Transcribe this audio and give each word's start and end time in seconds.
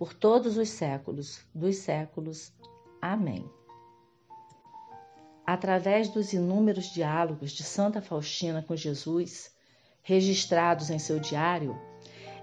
por 0.00 0.14
todos 0.14 0.56
os 0.56 0.70
séculos 0.70 1.44
dos 1.54 1.76
séculos. 1.76 2.54
Amém. 3.02 3.44
Através 5.46 6.08
dos 6.08 6.32
inúmeros 6.32 6.86
diálogos 6.86 7.52
de 7.52 7.62
Santa 7.62 8.00
Faustina 8.00 8.62
com 8.62 8.74
Jesus, 8.74 9.54
registrados 10.00 10.88
em 10.88 10.98
seu 10.98 11.20
diário, 11.20 11.78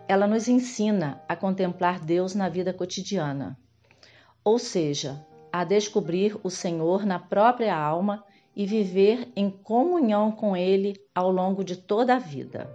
ela 0.07 0.27
nos 0.27 0.47
ensina 0.47 1.19
a 1.27 1.35
contemplar 1.35 1.99
Deus 1.99 2.35
na 2.35 2.47
vida 2.47 2.71
cotidiana, 2.71 3.57
ou 4.43 4.59
seja, 4.59 5.25
a 5.51 5.63
descobrir 5.63 6.39
o 6.43 6.51
Senhor 6.51 7.07
na 7.07 7.17
própria 7.17 7.75
alma 7.75 8.23
e 8.55 8.67
viver 8.67 9.31
em 9.35 9.49
comunhão 9.49 10.31
com 10.31 10.55
Ele 10.55 10.95
ao 11.15 11.31
longo 11.31 11.63
de 11.63 11.75
toda 11.75 12.17
a 12.17 12.19
vida. 12.19 12.69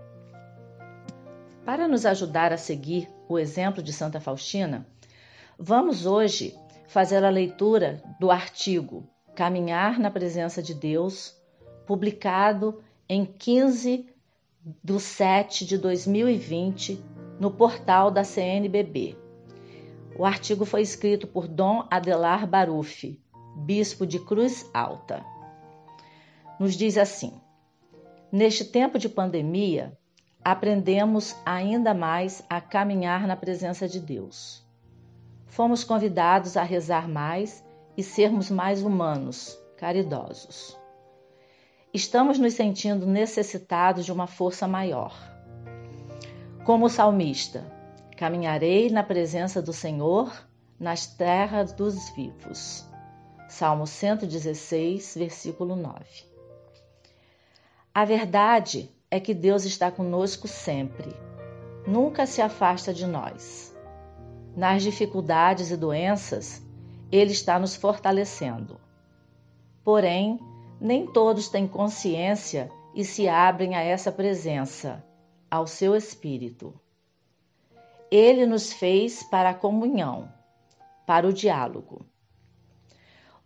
Para 1.65 1.87
nos 1.87 2.05
ajudar 2.05 2.53
a 2.53 2.57
seguir 2.57 3.09
o 3.33 3.39
exemplo 3.39 3.83
de 3.83 3.93
Santa 3.93 4.21
Faustina, 4.21 4.87
vamos 5.59 6.05
hoje 6.05 6.55
fazer 6.87 7.25
a 7.25 7.31
leitura 7.31 8.03
do 8.21 8.31
artigo 8.31 9.09
Caminhar 9.35 9.99
na 9.99 10.11
Presença 10.11 10.63
de 10.63 10.75
Deus, 10.75 11.35
publicado 11.87 12.83
em 13.09 13.25
15 13.25 14.07
de 14.85 15.01
7 15.01 15.65
de 15.65 15.79
2020 15.79 17.03
no 17.41 17.51
portal 17.51 18.11
da 18.11 18.23
CNBB. 18.23 19.17
O 20.19 20.27
artigo 20.27 20.67
foi 20.67 20.83
escrito 20.83 21.27
por 21.27 21.49
Dom 21.49 21.87
Adelar 21.91 22.47
Baruf, 22.47 23.19
bispo 23.57 24.07
de 24.07 24.19
Cruz 24.19 24.69
Alta. 24.75 25.25
Nos 26.61 26.75
diz 26.75 26.99
assim: 26.99 27.41
Neste 28.31 28.67
tempo 28.67 28.99
de 28.99 29.09
pandemia, 29.09 29.99
aprendemos 30.45 31.37
ainda 31.45 31.95
mais 31.95 32.45
a 32.49 32.61
caminhar 32.61 33.27
na 33.27 33.37
presença 33.37 33.89
de 33.89 34.01
Deus. 34.01 34.65
Fomos 35.47 35.85
convidados 35.85 36.57
a 36.57 36.63
rezar 36.63 37.09
mais 37.09 37.65
e 37.97 38.03
sermos 38.03 38.51
mais 38.51 38.83
humanos, 38.83 39.59
caridosos. 39.77 40.79
Estamos 41.95 42.39
nos 42.39 42.55
sentindo 42.55 43.07
necessitados 43.07 44.05
de 44.05 44.13
uma 44.13 44.27
força 44.27 44.67
maior. 44.67 45.15
Como 46.65 46.87
o 46.87 46.89
salmista, 46.89 47.71
caminharei 48.17 48.89
na 48.89 49.03
presença 49.03 49.61
do 49.61 49.73
Senhor 49.73 50.33
nas 50.81 51.07
terras 51.07 51.73
dos 51.73 52.09
vivos. 52.11 52.89
Salmo 53.49 53.87
116, 53.87 55.17
versículo 55.19 55.77
9. 55.77 56.05
A 57.95 58.07
verdade 58.07 58.91
é 59.13 59.21
que 59.21 59.35
Deus 59.35 59.67
está 59.67 59.91
conosco 59.91 60.49
sempre, 60.49 61.15
nunca 61.87 62.25
se 62.25 62.41
afasta 62.41 62.95
de 62.95 63.07
nós. 63.07 63.77
Nas 64.57 64.83
dificuldades 64.83 65.71
e 65.71 65.77
doenças, 65.77 66.63
Ele 67.11 67.31
está 67.31 67.59
nos 67.59 67.77
fortalecendo. 67.77 68.81
Porém, 69.85 70.41
nem 70.81 71.07
todos 71.07 71.51
têm 71.51 71.69
consciência 71.69 72.71
e 72.95 73.05
se 73.05 73.29
abrem 73.29 73.75
a 73.75 73.83
essa 73.83 74.11
presença, 74.11 75.05
ao 75.51 75.67
seu 75.67 75.95
Espírito. 75.95 76.73
Ele 78.11 78.47
nos 78.47 78.73
fez 78.73 79.23
para 79.23 79.51
a 79.51 79.55
comunhão, 79.55 80.33
para 81.07 81.29
o 81.29 81.35
diálogo. 81.35 82.07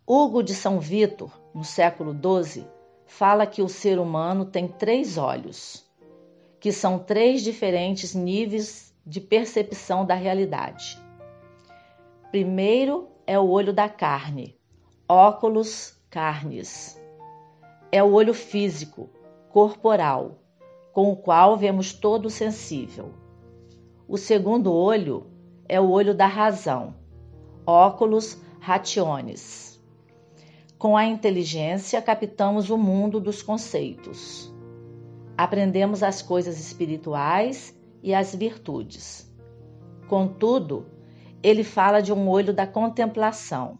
Hugo 0.06 0.44
de 0.44 0.54
São 0.54 0.78
Vitor, 0.78 1.36
no 1.52 1.64
século 1.64 2.12
XII, 2.14 2.64
fala 3.06 3.46
que 3.46 3.62
o 3.62 3.68
ser 3.68 3.98
humano 3.98 4.44
tem 4.44 4.66
três 4.68 5.16
olhos, 5.16 5.86
que 6.60 6.72
são 6.72 6.98
três 6.98 7.42
diferentes 7.42 8.14
níveis 8.14 8.94
de 9.06 9.20
percepção 9.20 10.04
da 10.04 10.14
realidade. 10.14 11.00
Primeiro 12.30 13.08
é 13.26 13.38
o 13.38 13.48
olho 13.48 13.72
da 13.72 13.88
carne, 13.88 14.58
óculos 15.08 15.96
carnes. 16.10 17.00
É 17.92 18.02
o 18.02 18.12
olho 18.12 18.34
físico, 18.34 19.08
corporal, 19.48 20.38
com 20.92 21.12
o 21.12 21.16
qual 21.16 21.56
vemos 21.56 21.92
todo 21.92 22.28
sensível. 22.28 23.14
O 24.08 24.18
segundo 24.18 24.72
olho 24.72 25.26
é 25.68 25.80
o 25.80 25.88
olho 25.88 26.14
da 26.14 26.26
razão, 26.26 26.94
óculos 27.64 28.36
rationes 28.60 29.65
com 30.78 30.96
a 30.96 31.06
inteligência, 31.06 32.02
captamos 32.02 32.68
o 32.68 32.76
mundo 32.76 33.18
dos 33.18 33.42
conceitos. 33.42 34.52
Aprendemos 35.36 36.02
as 36.02 36.20
coisas 36.20 36.58
espirituais 36.60 37.74
e 38.02 38.14
as 38.14 38.34
virtudes. 38.34 39.30
Contudo, 40.06 40.86
ele 41.42 41.64
fala 41.64 42.00
de 42.00 42.12
um 42.12 42.28
olho 42.28 42.52
da 42.52 42.66
contemplação, 42.66 43.78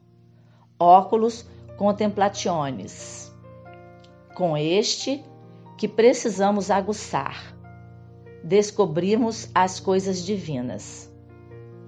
óculos 0.79 1.47
contemplationes. 1.77 3.35
Com 4.35 4.56
este, 4.56 5.23
que 5.77 5.87
precisamos 5.87 6.71
aguçar, 6.71 7.55
descobrimos 8.43 9.51
as 9.55 9.81
coisas 9.81 10.25
divinas. 10.25 11.12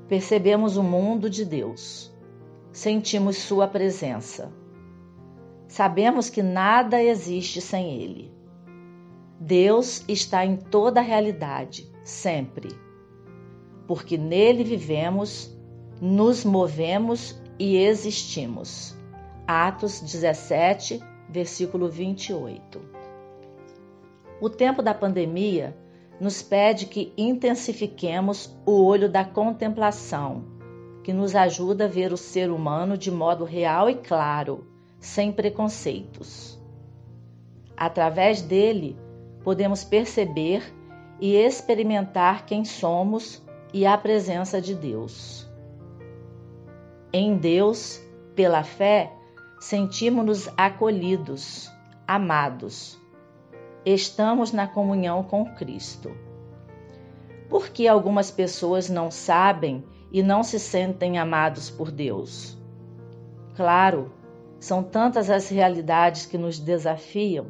Percebemos 0.07 0.77
o 0.77 0.83
mundo 0.83 1.29
de 1.29 1.45
Deus. 1.45 2.13
Sentimos 2.73 3.37
Sua 3.37 3.67
presença. 3.67 4.53
Sabemos 5.69 6.31
que 6.31 6.43
nada 6.43 7.03
existe 7.03 7.61
sem 7.61 8.01
Ele. 8.01 8.33
Deus 9.39 10.03
está 10.09 10.45
em 10.45 10.57
toda 10.57 11.01
a 11.01 11.03
realidade, 11.03 11.93
sempre. 12.03 12.71
Porque 13.87 14.17
nele 14.17 14.65
vivemos, 14.65 15.55
nos 16.01 16.43
movemos 16.43 17.41
e 17.59 17.77
existimos. 17.77 18.97
Atos 19.47 20.01
17, 20.01 21.01
versículo 21.29 21.89
28. 21.89 22.81
O 24.41 24.49
tempo 24.49 24.83
da 24.83 24.95
pandemia 24.95 25.77
nos 26.19 26.43
pede 26.43 26.87
que 26.87 27.13
intensifiquemos 27.17 28.59
o 28.65 28.83
olho 28.83 29.09
da 29.09 29.25
contemplação, 29.25 30.45
que 31.05 31.13
nos 31.13 31.37
ajuda 31.37 31.85
a 31.85 31.89
ver 31.89 32.13
o 32.13 32.17
ser 32.17 32.51
humano 32.51 32.97
de 32.97 33.11
modo 33.11 33.45
real 33.45 33.89
e 33.89 33.95
claro 33.95 34.68
sem 34.99 35.33
preconceitos. 35.33 36.59
Através 37.77 38.43
dele, 38.43 38.99
podemos 39.45 39.85
perceber 39.85 40.75
e 41.21 41.35
experimentar 41.37 42.45
quem 42.47 42.65
somos 42.65 43.43
e 43.73 43.87
a 43.87 43.97
presença 43.97 44.61
de 44.61 44.75
Deus. 44.75 45.49
Em 47.13 47.37
Deus, 47.37 48.01
pela 48.35 48.63
fé, 48.63 49.13
sentimos-nos 49.61 50.49
acolhidos, 50.57 51.71
amados. 52.07 52.99
Estamos 53.85 54.53
na 54.53 54.67
comunhão 54.67 55.23
com 55.23 55.45
Cristo. 55.55 56.11
Por 57.49 57.71
que 57.71 57.89
algumas 57.89 58.31
pessoas 58.31 58.91
não 58.91 59.11
sabem 59.11 59.85
e 60.13 60.23
não 60.23 60.43
se 60.43 60.59
sentem 60.59 61.19
amados 61.19 61.71
por 61.71 61.91
Deus? 61.91 62.57
Claro, 63.57 64.13
são 64.59 64.83
tantas 64.83 65.31
as 65.31 65.49
realidades 65.49 66.27
que 66.27 66.37
nos 66.37 66.59
desafiam. 66.59 67.47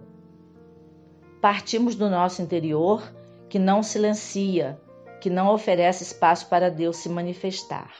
Partimos 1.40 1.94
do 1.94 2.10
nosso 2.10 2.42
interior 2.42 3.02
que 3.48 3.58
não 3.58 3.82
silencia, 3.82 4.80
que 5.20 5.30
não 5.30 5.52
oferece 5.52 6.02
espaço 6.02 6.48
para 6.48 6.70
Deus 6.70 6.96
se 6.98 7.08
manifestar. 7.08 7.92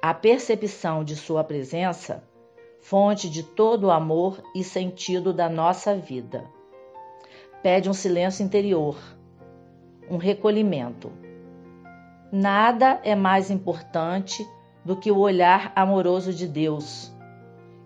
A 0.00 0.14
percepção 0.14 1.04
de 1.04 1.14
Sua 1.14 1.44
presença 1.44 2.22
fonte 2.80 3.28
de 3.28 3.42
todo 3.42 3.84
o 3.84 3.90
amor 3.90 4.42
e 4.54 4.64
sentido 4.64 5.32
da 5.32 5.48
nossa 5.48 5.94
vida. 5.94 6.44
Pede 7.62 7.90
um 7.90 7.92
silêncio 7.92 8.42
interior, 8.42 8.96
um 10.10 10.16
recolhimento. 10.16 11.12
Nada 12.32 13.00
é 13.04 13.14
mais 13.14 13.50
importante 13.50 14.46
do 14.84 14.96
que 14.96 15.10
o 15.10 15.18
olhar 15.18 15.72
amoroso 15.76 16.32
de 16.32 16.46
Deus, 16.46 17.12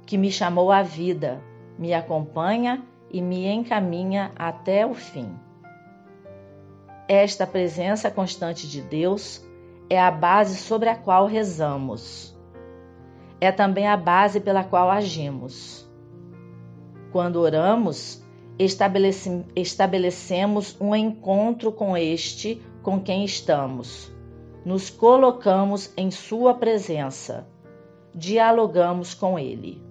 que 0.06 0.18
me 0.18 0.30
chamou 0.30 0.70
à 0.70 0.82
vida, 0.82 1.42
me 1.78 1.92
acompanha 1.94 2.84
e 3.10 3.20
me 3.20 3.46
encaminha 3.46 4.32
até 4.36 4.86
o 4.86 4.94
fim. 4.94 5.28
Esta 7.08 7.46
presença 7.46 8.10
constante 8.10 8.68
de 8.68 8.80
Deus 8.80 9.44
é 9.90 10.00
a 10.00 10.10
base 10.10 10.56
sobre 10.56 10.88
a 10.88 10.96
qual 10.96 11.26
rezamos. 11.26 12.34
É 13.40 13.52
também 13.52 13.86
a 13.86 13.96
base 13.96 14.40
pela 14.40 14.64
qual 14.64 14.90
agimos. 14.90 15.88
Quando 17.12 17.36
oramos, 17.36 18.22
estabelece, 18.58 19.44
estabelecemos 19.54 20.76
um 20.80 20.94
encontro 20.94 21.70
com 21.70 21.96
este 21.96 22.62
com 22.82 23.00
quem 23.00 23.24
estamos. 23.24 24.12
Nos 24.64 24.88
colocamos 24.88 25.92
em 25.96 26.10
Sua 26.10 26.54
presença. 26.54 27.46
Dialogamos 28.14 29.14
com 29.14 29.38
Ele. 29.38 29.82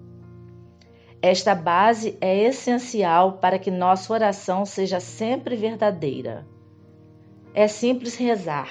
Esta 1.25 1.55
base 1.55 2.17
é 2.19 2.37
essencial 2.37 3.37
para 3.37 3.57
que 3.57 3.71
nossa 3.71 4.11
oração 4.11 4.65
seja 4.65 4.99
sempre 4.99 5.55
verdadeira. 5.55 6.45
É 7.53 7.65
simples 7.65 8.17
rezar. 8.17 8.69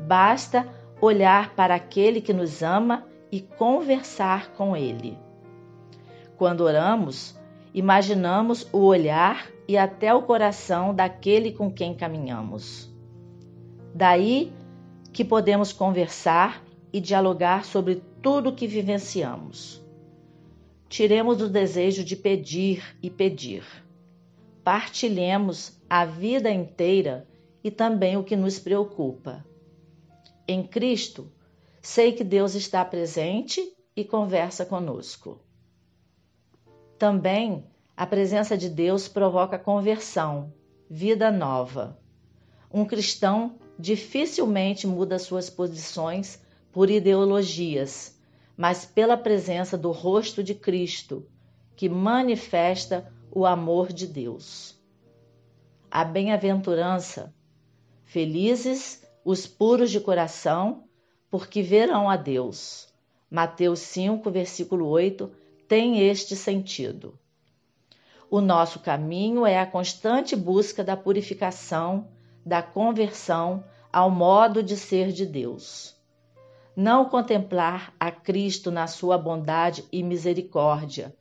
Basta 0.00 0.68
olhar 1.00 1.54
para 1.54 1.76
aquele 1.76 2.20
que 2.20 2.32
nos 2.32 2.64
ama 2.64 3.06
e 3.30 3.40
conversar 3.40 4.50
com 4.54 4.76
ele. 4.76 5.16
Quando 6.36 6.62
oramos, 6.62 7.38
imaginamos 7.72 8.66
o 8.72 8.80
olhar 8.80 9.46
e 9.68 9.78
até 9.78 10.12
o 10.12 10.22
coração 10.22 10.92
daquele 10.92 11.52
com 11.52 11.70
quem 11.70 11.94
caminhamos. 11.94 12.92
Daí 13.94 14.52
que 15.12 15.24
podemos 15.24 15.72
conversar 15.72 16.60
e 16.92 17.00
dialogar 17.00 17.64
sobre 17.64 18.02
tudo 18.20 18.50
o 18.50 18.52
que 18.52 18.66
vivenciamos. 18.66 19.81
Tiremos 20.92 21.40
o 21.40 21.48
desejo 21.48 22.04
de 22.04 22.14
pedir 22.14 22.98
e 23.02 23.08
pedir. 23.08 23.64
Partilhemos 24.62 25.80
a 25.88 26.04
vida 26.04 26.50
inteira 26.50 27.26
e 27.64 27.70
também 27.70 28.18
o 28.18 28.22
que 28.22 28.36
nos 28.36 28.58
preocupa. 28.58 29.42
Em 30.46 30.62
Cristo, 30.62 31.32
sei 31.80 32.12
que 32.12 32.22
Deus 32.22 32.54
está 32.54 32.84
presente 32.84 33.74
e 33.96 34.04
conversa 34.04 34.66
conosco. 34.66 35.40
Também 36.98 37.64
a 37.96 38.06
presença 38.06 38.54
de 38.54 38.68
Deus 38.68 39.08
provoca 39.08 39.58
conversão, 39.58 40.52
vida 40.90 41.30
nova. 41.30 41.98
Um 42.70 42.84
cristão 42.84 43.56
dificilmente 43.78 44.86
muda 44.86 45.18
suas 45.18 45.48
posições 45.48 46.38
por 46.70 46.90
ideologias 46.90 48.20
mas 48.56 48.84
pela 48.84 49.16
presença 49.16 49.76
do 49.76 49.90
rosto 49.90 50.42
de 50.42 50.54
Cristo, 50.54 51.26
que 51.74 51.88
manifesta 51.88 53.12
o 53.30 53.46
amor 53.46 53.92
de 53.92 54.06
Deus. 54.06 54.78
A 55.90 56.04
bem-aventurança, 56.04 57.34
felizes 58.04 59.02
os 59.24 59.46
puros 59.46 59.90
de 59.90 60.00
coração, 60.00 60.84
porque 61.30 61.62
verão 61.62 62.10
a 62.10 62.16
Deus. 62.16 62.88
Mateus 63.30 63.80
5, 63.80 64.30
versículo 64.30 64.86
8, 64.86 65.30
tem 65.66 66.06
este 66.06 66.36
sentido. 66.36 67.18
O 68.30 68.40
nosso 68.40 68.80
caminho 68.80 69.46
é 69.46 69.58
a 69.58 69.66
constante 69.66 70.36
busca 70.36 70.84
da 70.84 70.96
purificação, 70.96 72.08
da 72.44 72.62
conversão 72.62 73.64
ao 73.92 74.10
modo 74.10 74.62
de 74.62 74.76
ser 74.76 75.12
de 75.12 75.26
Deus 75.26 76.00
não 76.76 77.04
contemplar 77.04 77.94
a 77.98 78.10
Cristo 78.10 78.70
na 78.70 78.86
sua 78.86 79.18
bondade 79.18 79.84
e 79.92 80.02
misericórdia. 80.02 81.14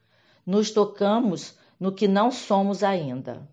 Nos 0.45 0.71
tocamos 0.71 1.57
no 1.79 1.91
que 1.91 2.07
não 2.07 2.31
somos 2.31 2.83
ainda. 2.83 3.47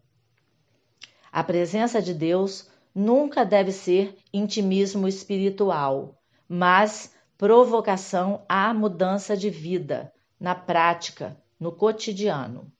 A 1.32 1.42
presença 1.42 2.00
de 2.00 2.14
Deus 2.14 2.70
nunca 2.94 3.44
deve 3.44 3.72
ser 3.72 4.16
intimismo 4.32 5.06
espiritual, 5.06 6.20
mas 6.48 7.14
provocação 7.36 8.42
à 8.48 8.72
mudança 8.72 9.36
de 9.36 9.50
vida, 9.50 10.12
na 10.40 10.54
prática, 10.54 11.36
no 11.58 11.72
cotidiano. 11.72 12.72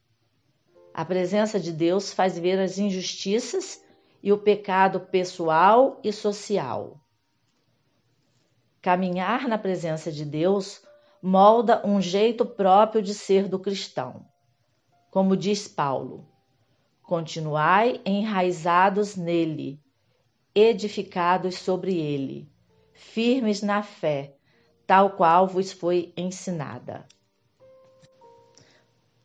A 0.93 1.05
presença 1.05 1.61
de 1.61 1.73
Deus 1.73 2.13
faz 2.13 2.39
ver 2.39 2.59
as 2.59 2.79
injustiças 2.79 3.81
e 4.23 4.33
o 4.33 4.39
pecado 4.39 5.01
pessoal 5.01 6.01
e 6.03 6.13
social. 6.13 7.01
Caminhar 8.81 9.49
na 9.49 9.59
presença 9.59 10.13
de 10.13 10.25
Deus 10.25 10.83
molda 11.21 11.85
um 11.85 12.01
jeito 12.01 12.47
próprio 12.47 13.03
de 13.03 13.13
ser 13.13 13.49
do 13.49 13.59
cristão. 13.59 14.25
Como 15.11 15.37
diz 15.37 15.67
Paulo, 15.67 16.29
continuai 17.03 18.01
enraizados 18.07 19.17
nele, 19.17 19.81
edificados 20.55 21.57
sobre 21.57 21.97
ele, 21.97 22.49
firmes 22.93 23.63
na 23.63 23.83
fé, 23.83 24.37
tal 24.87 25.11
qual 25.11 25.49
vos 25.49 25.73
foi 25.73 26.13
ensinada. 26.17 27.05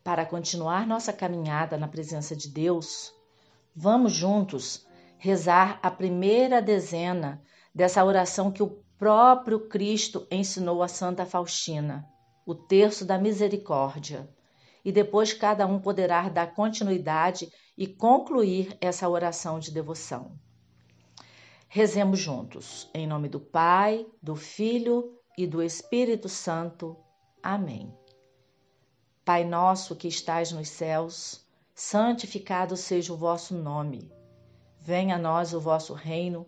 Para 0.04 0.26
continuar 0.26 0.88
nossa 0.88 1.14
caminhada 1.14 1.78
na 1.78 1.88
presença 1.88 2.36
de 2.36 2.50
Deus, 2.50 3.14
vamos 3.76 4.14
juntos 4.14 4.86
rezar 5.18 5.80
a 5.82 5.92
primeira 5.92 6.62
dezena 6.62 7.42
dessa 7.74 8.04
oração 8.04 8.52
que 8.52 8.62
o 8.62 8.83
próprio 9.04 9.68
Cristo 9.68 10.26
ensinou 10.32 10.82
a 10.82 10.88
Santa 10.88 11.26
Faustina, 11.26 12.08
o 12.46 12.56
terço 12.56 13.04
da 13.04 13.18
misericórdia, 13.18 14.34
e 14.86 14.94
depois 14.94 15.34
cada 15.34 15.68
um 15.68 15.78
poderá 15.78 16.30
dar 16.30 16.56
continuidade 16.56 17.52
e 17.78 17.86
concluir 17.86 18.78
essa 18.80 19.10
oração 19.10 19.60
de 19.60 19.72
devoção. 19.72 20.40
Rezemos 21.68 22.18
juntos, 22.18 22.90
em 22.94 23.06
nome 23.06 23.28
do 23.28 23.42
Pai, 23.42 24.08
do 24.22 24.38
Filho 24.38 25.20
e 25.38 25.46
do 25.46 25.62
Espírito 25.62 26.30
Santo. 26.30 26.96
Amém. 27.44 27.94
Pai 29.26 29.44
nosso 29.44 29.98
que 29.98 30.08
estais 30.08 30.54
nos 30.54 30.70
céus, 30.70 31.46
santificado 31.76 32.78
seja 32.78 33.12
o 33.12 33.18
vosso 33.18 33.54
nome. 33.54 34.10
Venha 34.80 35.18
a 35.18 35.20
nós 35.20 35.54
o 35.54 35.60
vosso 35.60 35.94
reino 35.94 36.48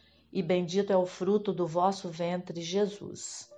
e 0.31 0.41
bendito 0.41 0.93
é 0.93 0.97
o 0.97 1.05
fruto 1.05 1.51
do 1.51 1.67
vosso 1.67 2.09
ventre, 2.09 2.61
Jesus. 2.61 3.51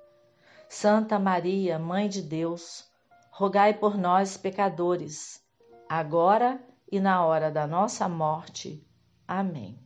Santa 0.68 1.20
Maria, 1.20 1.77
Mãe 1.77 2.10
de 2.10 2.22
Deus, 2.22 2.89
rogai 3.30 3.74
por 3.74 3.96
nós, 3.96 4.38
pecadores, 4.38 5.44
agora 5.88 6.60
e 6.92 7.00
na 7.00 7.24
hora 7.24 7.51
da 7.51 7.68
nossa 7.68 8.10
morte. 8.10 8.84
Amém. 9.27 9.80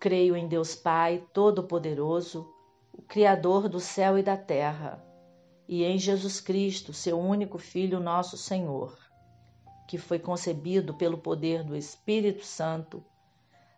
Creio 0.00 0.34
em 0.34 0.48
Deus 0.48 0.74
Pai 0.74 1.26
Todo-Poderoso, 1.32 2.50
o 2.92 3.02
Criador 3.02 3.68
do 3.68 3.78
céu 3.78 4.18
e 4.18 4.22
da 4.22 4.36
terra, 4.36 5.04
e 5.68 5.84
em 5.84 5.98
Jesus 5.98 6.40
Cristo, 6.40 6.92
seu 6.92 7.18
único 7.18 7.58
Filho, 7.58 8.00
nosso 8.00 8.36
Senhor, 8.36 8.98
que 9.86 9.98
foi 9.98 10.18
concebido 10.18 10.94
pelo 10.94 11.18
poder 11.18 11.62
do 11.62 11.76
Espírito 11.76 12.44
Santo 12.44 13.04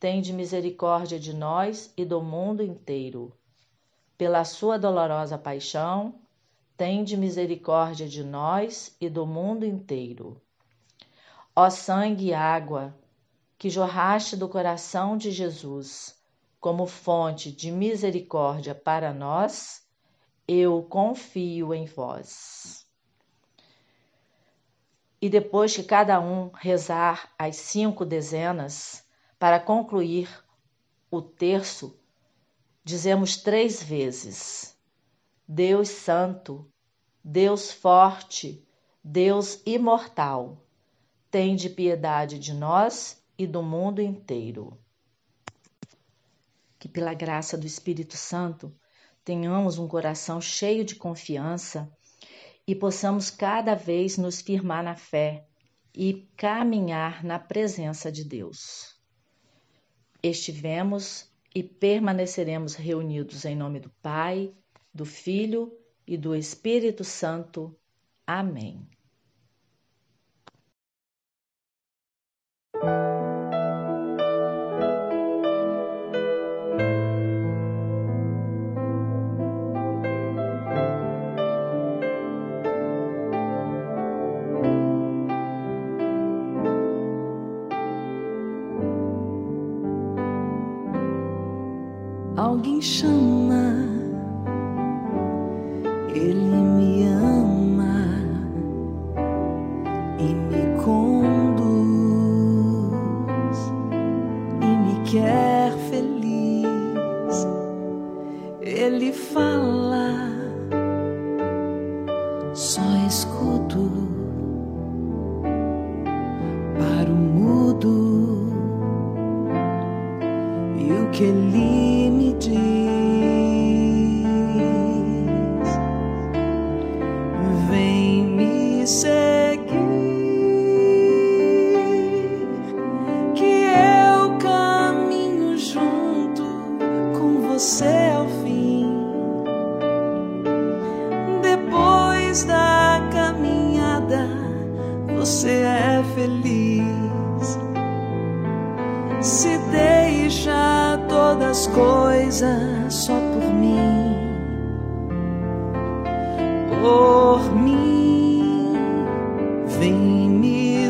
tende 0.00 0.32
misericórdia 0.32 1.18
de 1.18 1.34
nós 1.34 1.92
e 1.96 2.04
do 2.04 2.22
mundo 2.22 2.62
inteiro. 2.62 3.32
Pela 4.16 4.44
sua 4.44 4.78
dolorosa 4.78 5.36
paixão, 5.36 6.14
tende 6.76 7.16
misericórdia 7.16 8.08
de 8.08 8.22
nós 8.22 8.96
e 9.00 9.08
do 9.08 9.26
mundo 9.26 9.66
inteiro. 9.66 10.40
Ó 11.54 11.68
sangue 11.68 12.26
e 12.26 12.34
água, 12.34 12.94
que 13.58 13.68
jorraste 13.68 14.36
do 14.36 14.48
coração 14.48 15.16
de 15.16 15.32
Jesus, 15.32 16.16
como 16.60 16.86
fonte 16.86 17.50
de 17.50 17.72
misericórdia 17.72 18.74
para 18.74 19.12
nós, 19.12 19.84
eu 20.46 20.82
confio 20.84 21.74
em 21.74 21.84
vós. 21.84 22.86
E 25.20 25.28
depois 25.28 25.74
que 25.74 25.82
cada 25.82 26.20
um 26.20 26.50
rezar 26.54 27.32
as 27.36 27.56
cinco 27.56 28.04
dezenas, 28.04 29.04
para 29.38 29.60
concluir 29.60 30.28
o 31.10 31.22
terço, 31.22 31.98
dizemos 32.84 33.36
três 33.36 33.82
vezes: 33.82 34.76
Deus 35.46 35.88
Santo, 35.88 36.70
Deus 37.22 37.70
Forte, 37.70 38.66
Deus 39.02 39.62
Imortal, 39.64 40.66
tende 41.30 41.70
piedade 41.70 42.38
de 42.38 42.52
nós 42.52 43.22
e 43.38 43.46
do 43.46 43.62
mundo 43.62 44.02
inteiro. 44.02 44.78
Que 46.78 46.88
pela 46.88 47.14
graça 47.14 47.56
do 47.56 47.66
Espírito 47.66 48.16
Santo 48.16 48.74
tenhamos 49.24 49.78
um 49.78 49.86
coração 49.86 50.40
cheio 50.40 50.84
de 50.84 50.94
confiança 50.94 51.90
e 52.66 52.74
possamos 52.74 53.30
cada 53.30 53.74
vez 53.74 54.18
nos 54.18 54.40
firmar 54.40 54.82
na 54.82 54.94
fé 54.94 55.46
e 55.94 56.28
caminhar 56.36 57.24
na 57.24 57.38
presença 57.38 58.12
de 58.12 58.24
Deus. 58.24 58.97
Estivemos 60.22 61.30
e 61.54 61.62
permaneceremos 61.62 62.74
reunidos 62.74 63.44
em 63.44 63.56
nome 63.56 63.80
do 63.80 63.90
Pai, 64.02 64.52
do 64.92 65.04
Filho 65.04 65.72
e 66.06 66.16
do 66.16 66.34
Espírito 66.34 67.04
Santo. 67.04 67.76
Amém. 68.26 68.86
Alguém 92.38 92.80
chama, 92.80 93.74
Ele 96.14 96.47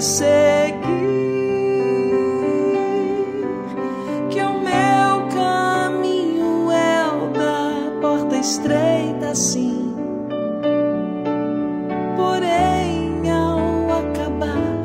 seguir, 0.09 0.79
que 4.31 4.41
o 4.41 4.55
meu 4.61 5.29
caminho 5.35 6.71
é 6.71 7.07
o 7.09 7.29
da 7.33 8.01
porta 8.01 8.37
estreita, 8.37 9.35
sim. 9.35 9.95
Porém, 12.17 13.31
ao 13.31 13.99
acabar 13.99 14.83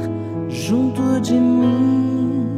junto 0.50 1.22
de 1.22 1.34
mim, 1.34 2.58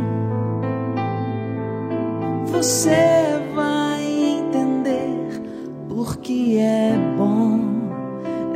você 2.47 3.25
que 6.25 6.57
é 6.57 6.97
bom, 7.15 7.59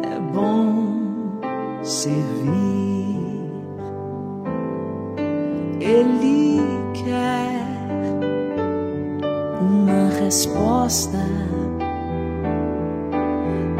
é 0.03 0.19
bom 0.33 1.39
servir. 1.83 2.78
Ele 5.99 6.61
quer 6.93 7.61
uma 9.59 10.07
resposta 10.23 11.17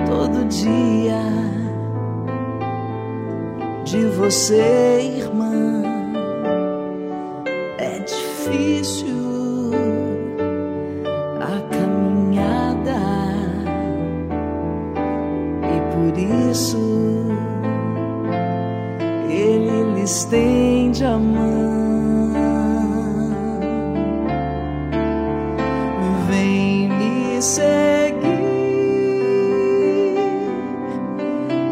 todo 0.05 0.43
dia 0.49 1.23
de 3.85 4.05
você, 4.17 5.15
irmã. 5.17 5.81
É 7.77 7.99
difícil 7.99 9.71
a 11.39 11.73
caminhada 11.73 12.99
e 15.63 15.77
por 15.93 16.19
isso 16.49 17.29
ele 19.29 20.01
estende 20.03 21.05
a 21.05 21.17
mão. 21.17 21.68
Seguir, 27.41 28.19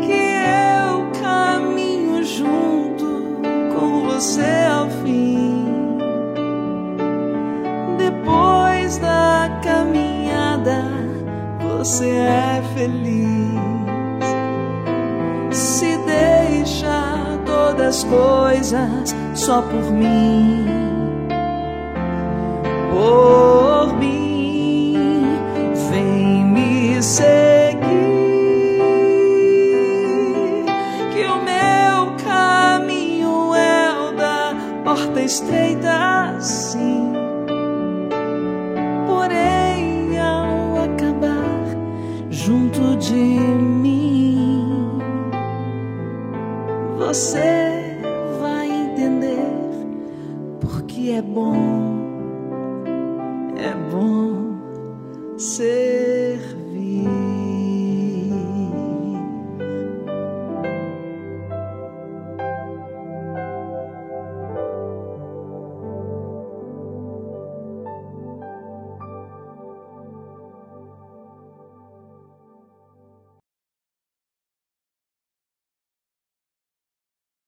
que 0.02 0.12
eu 0.12 1.12
caminho 1.22 2.24
junto 2.24 3.42
com 3.74 4.06
você 4.06 4.66
ao 4.72 4.90
fim. 5.04 5.66
Depois 7.98 8.98
da 8.98 9.60
caminhada, 9.64 10.84
você 11.60 12.10
é 12.10 12.64
feliz. 12.74 13.18
Se 15.52 15.98
deixa 16.06 17.40
todas 17.46 17.98
as 17.98 18.04
coisas 18.04 19.16
só 19.34 19.62
por 19.62 19.92
mim. 19.92 20.66
Por 22.92 23.47
estreita 35.28 36.36
assim. 36.38 37.12
Porém, 39.06 40.18
ao 40.18 40.86
acabar 40.86 41.66
junto 42.30 42.96
de 42.96 43.14
mim, 43.14 45.00
você 46.98 48.00
vai 48.42 48.70
entender 48.70 49.52
porque 50.62 51.12
é 51.12 51.22
bom, 51.22 51.54
é 53.58 53.74
bom 53.92 55.38
ser. 55.38 56.17